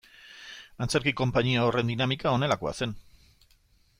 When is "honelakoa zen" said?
2.37-2.99